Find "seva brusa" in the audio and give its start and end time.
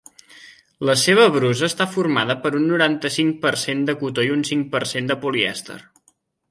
1.01-1.67